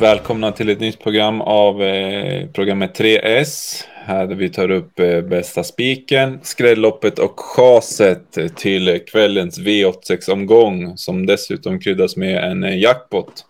[0.00, 3.84] Välkomna till ett nytt program av eh, programmet 3S.
[4.04, 11.26] Här där vi tar upp eh, bästa spiken, skrälloppet och chaset till kvällens V86-omgång som
[11.26, 13.46] dessutom kryddas med en eh, jackpot.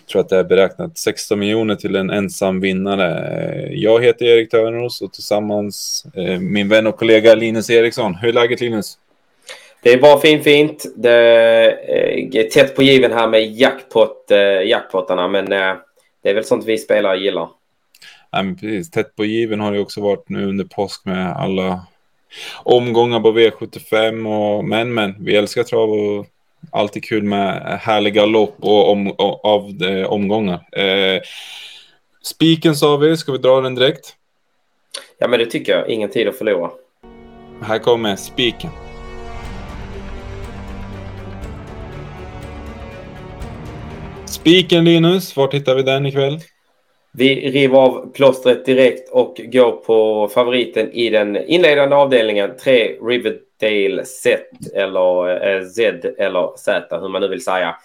[0.00, 3.68] Jag tror att det är beräknat 16 miljoner till en ensam vinnare.
[3.72, 8.14] Jag heter Erik Törnros och tillsammans eh, min vän och kollega Linus Eriksson.
[8.14, 8.98] Hur är läget Linus?
[9.82, 10.84] Det är bara fint, fint.
[10.96, 15.74] Det är tätt på given här med jackpot, eh, jackpotarna, men eh,
[16.22, 17.48] det är väl sånt vi spelare gillar.
[18.30, 18.90] Ja, men precis.
[18.90, 21.80] Tätt på given har det också varit nu under påsk med alla
[22.62, 25.14] omgångar på V75 och men, men.
[25.18, 26.26] Vi älskar trav och
[26.70, 30.78] alltid kul med härliga lopp och om, och, av de, omgångar.
[30.78, 31.22] Eh,
[32.22, 34.16] spiken sa vi, ska vi dra den direkt?
[35.18, 35.88] Ja, men det tycker jag.
[35.88, 36.70] Ingen tid att förlora.
[37.62, 38.70] Här kommer spiken.
[44.42, 46.38] Spiken Linus, var hittar vi den ikväll?
[47.12, 52.56] Vi river av plåstret direkt och går på favoriten i den inledande avdelningen.
[52.56, 54.42] Tre Riverdale Z
[54.74, 57.76] eller eh, Z eller Z, hur man nu vill säga.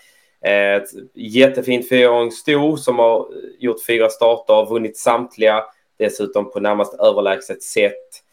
[0.46, 3.28] Eh, ett jättefint fyraåring Stor som har
[3.60, 5.64] gjort fyra starter, och vunnit samtliga,
[6.00, 8.24] dessutom på närmast överlägset sätt.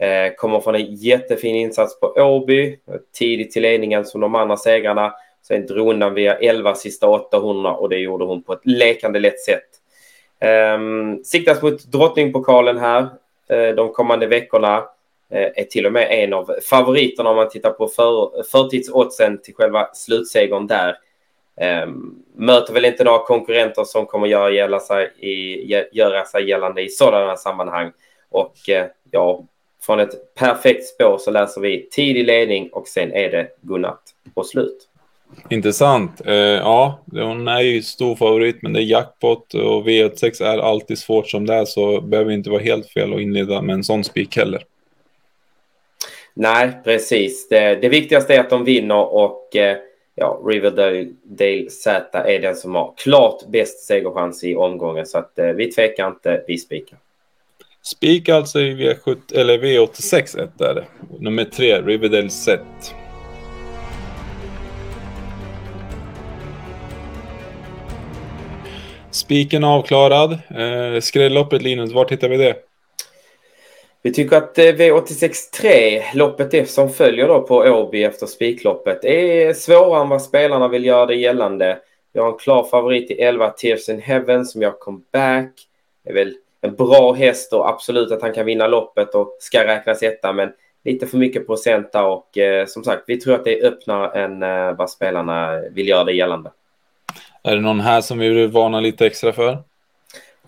[0.00, 2.76] Eh, kommer från en jättefin insats på Åby,
[3.18, 5.12] tidigt till ledningen som de andra segrarna.
[5.42, 9.40] Sen drog undan via 11 sista 800 och det gjorde hon på ett lekande lätt
[9.40, 9.68] sätt.
[10.74, 13.02] Um, siktas mot drottningpokalen här
[13.52, 14.78] uh, de kommande veckorna.
[14.78, 19.54] Uh, är till och med en av favoriterna om man tittar på för, förtidsoddsen till
[19.54, 20.96] själva slutsegern där.
[21.84, 26.82] Um, möter väl inte några konkurrenter som kommer göra, gälla sig, i, göra sig gällande
[26.82, 27.92] i sådana sammanhang.
[28.30, 29.44] Och uh, ja,
[29.82, 34.02] från ett perfekt spår så läser vi tidig ledning och sen är det godnatt
[34.34, 34.89] och slut.
[35.48, 36.26] Intressant.
[36.26, 40.98] Eh, ja, hon är ju stor favorit, men det är jackpot och V86 är alltid
[40.98, 44.04] svårt som det är, så behöver inte vara helt fel att inleda med en sån
[44.04, 44.64] spik heller.
[46.34, 47.48] Nej, precis.
[47.48, 49.76] Det, det, viktigaste är att de vinner och eh,
[50.14, 55.46] ja, Riverdale Z är den som har klart bäst segerchans i omgången, så att eh,
[55.46, 56.98] vi tvekar inte, vi spikar.
[57.82, 60.84] Spik alltså i V7, eller V86 1 är det.
[61.18, 62.62] Nummer tre, Riverdale Z.
[69.10, 70.32] Spiken avklarad.
[70.32, 72.56] Eh, Skrälloppet Linus, var hittar vi det?
[74.02, 80.02] Vi tycker att eh, V863, loppet som följer då på Åby efter spikloppet, är svårare
[80.02, 81.78] än vad spelarna vill göra det gällande.
[82.12, 85.52] Vi har en klar favorit i 11, Tears in Heaven, som gör comeback.
[86.04, 89.66] Det är väl en bra häst och absolut att han kan vinna loppet och ska
[89.66, 90.52] räknas etta, men
[90.84, 94.20] lite för mycket procent där och eh, som sagt, vi tror att det är öppnare
[94.24, 96.50] än eh, vad spelarna vill göra det gällande.
[97.42, 99.58] Är det någon här som vi vill varna lite extra för?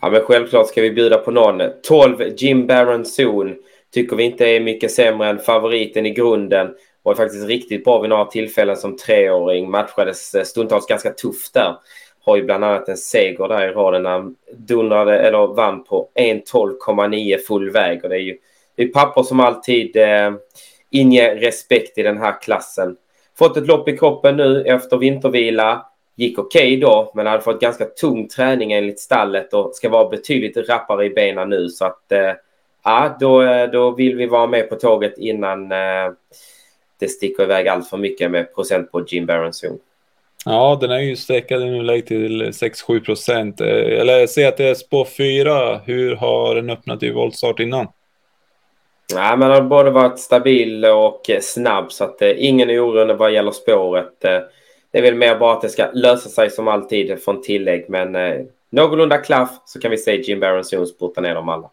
[0.01, 1.63] Ja, men självklart ska vi bjuda på någon.
[1.83, 3.55] 12 Jim Barron Zone
[3.95, 6.75] tycker vi inte är mycket sämre än favoriten i grunden.
[7.03, 9.71] Var faktiskt riktigt bra vid några tillfällen som treåring.
[9.71, 11.77] Matchades eh, stundtals ganska tufft där.
[12.25, 16.09] Har ju bland annat en seger där i raden när han dundrade, eller vann på
[16.15, 18.01] 1.12,9 full väg.
[18.03, 18.39] Och det är ju
[18.77, 20.33] det är papper som alltid eh,
[20.91, 22.97] inger respekt i den här klassen.
[23.39, 25.87] Fått ett lopp i kroppen nu efter vintervila
[26.17, 30.09] gick okej okay då, men hade fått ganska tung träning enligt stallet och ska vara
[30.09, 31.69] betydligt rappare i benen nu.
[31.69, 32.33] Så att eh,
[32.85, 36.13] ja, då, eh, då vill vi vara med på tåget innan eh,
[37.01, 39.53] det sticker iväg allt för mycket med procent på Jim Barron.
[40.45, 43.61] Ja, den är ju sträckad i nuläget till 6-7 procent.
[43.61, 45.81] Eller jag ser att det är spår 4.
[45.85, 47.87] Hur har den öppnat i voltstart innan?
[49.15, 53.33] Ja, men den har både varit stabil och snabb så att eh, ingen oro vad
[53.33, 54.25] gäller spåret.
[54.25, 54.41] Eh,
[54.93, 57.85] det är väl mer bara att det ska lösa sig som alltid från tillägg.
[57.89, 58.41] Men eh,
[58.71, 61.71] någorlunda klaff så kan vi se Jim Barron Zone spurta ner dem alla.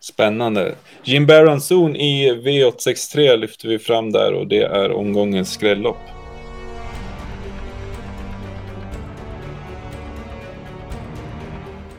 [0.00, 0.74] Spännande.
[1.02, 5.98] Jim Barron Zone i V863 lyfter vi fram där och det är omgångens skrällopp.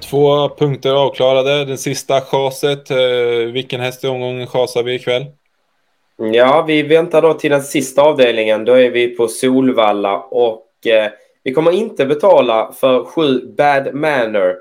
[0.09, 1.65] Två punkter avklarade.
[1.65, 2.91] Den sista chaset.
[2.91, 2.97] Eh,
[3.53, 5.25] vilken häst i omgången chasar vi ikväll?
[6.17, 8.65] Ja, vi väntar då till den sista avdelningen.
[8.65, 11.11] Då är vi på Solvalla och eh,
[11.43, 14.55] vi kommer inte betala för sju Bad Manor.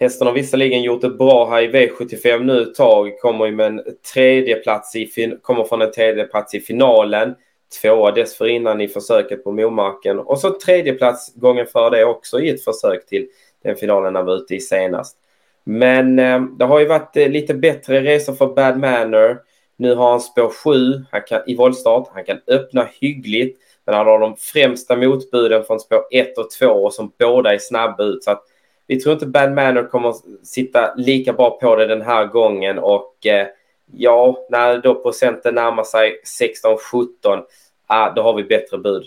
[0.00, 3.18] Hästen har visserligen gjort det bra här i V75 nu ett tag.
[3.20, 3.80] Kommer, med en
[4.14, 7.34] tredje plats i, kommer från en tredje plats i finalen.
[7.82, 10.18] Tvåa dessförinnan i försöket på Momarken.
[10.18, 13.26] Och så tredje plats gången före det också i ett försök till
[13.62, 15.16] den finalen han var ute i senast.
[15.64, 19.38] Men eh, det har ju varit eh, lite bättre resor för Bad Manor.
[19.76, 22.08] Nu har han spår 7 han kan, i voltstart.
[22.12, 23.60] Han kan öppna hyggligt.
[23.84, 27.58] Men han har de främsta motbuden från spår 1 och 2 och som båda är
[27.58, 28.24] snabba ut.
[28.24, 28.42] Så att
[28.86, 33.26] vi tror inte Bad Manor kommer sitta lika bra på det den här gången och
[33.26, 33.46] eh,
[33.92, 37.42] ja, när då procenten närmar sig 16-17,
[37.86, 39.04] ah, då har vi bättre bud.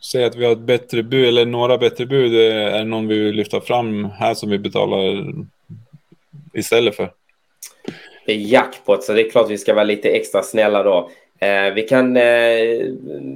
[0.00, 2.34] Säg att vi har ett bättre bud eller några bättre bud.
[2.34, 5.24] Eh, är det någon vi vill lyfta fram här som vi betalar
[6.54, 7.10] istället för?
[8.26, 11.10] Det är jackpot, så det är klart vi ska vara lite extra snälla då.
[11.38, 12.92] Eh, vi kan eh,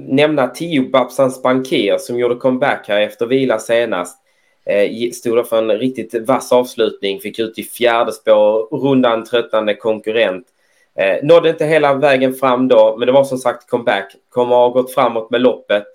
[0.07, 4.17] nämna Tio Babsans Bankir som gjorde comeback här efter vila senast.
[4.65, 9.75] Eh, stod då för en riktigt vass avslutning, fick ut i fjärde spår, rundan tröttande
[9.75, 10.47] konkurrent.
[10.95, 14.15] Eh, nådde inte hela vägen fram då, men det var som sagt comeback.
[14.29, 15.85] Kommer ha gått framåt med loppet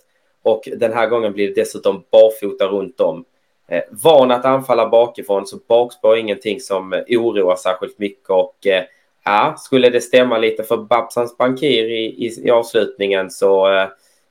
[0.42, 3.24] och den här gången blir det dessutom barfota runt om.
[3.68, 8.66] Eh, van att anfalla bakifrån så bakspår är ingenting som eh, oroar särskilt mycket och
[8.66, 8.84] eh,
[9.24, 13.88] ja, skulle det stämma lite för Babsans Bankir i, i, i avslutningen så eh,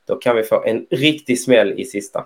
[0.07, 2.25] då kan vi få en riktig smäll i sista.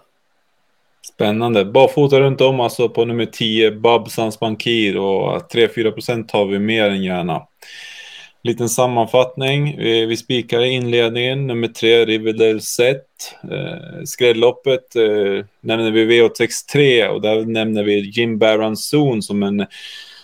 [1.14, 1.66] Spännande.
[1.66, 6.90] Barfota runt om alltså på nummer 10, Babsans Bankir och 3-4 procent har vi mer
[6.90, 7.42] än gärna.
[8.48, 9.78] Liten sammanfattning.
[9.78, 11.48] Vi, vi spikar i inledningen.
[11.48, 13.06] Nummer tre, Riverdale Set.
[13.52, 18.78] Eh, Skrädloppet eh, nämner vi V863 och där nämner vi Jim Barron
[19.22, 19.66] som en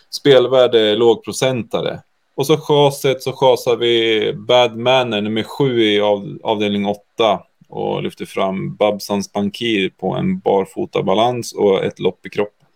[0.09, 1.99] spelvärd lågprocentare.
[2.35, 8.03] Och så chaset så chasar vi Bad Manner nummer sju i av, avdelning 8 och
[8.03, 12.67] lyfter fram Babsans Bankir på en barfotabalans och ett lopp i kroppen.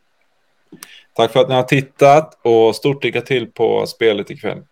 [1.13, 4.63] Tack för att ni har tittat och stort lycka till på spelet ikväll.